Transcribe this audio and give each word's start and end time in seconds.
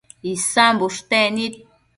Isan 0.31 0.73
bushtec 0.81 1.27
nid 1.37 1.53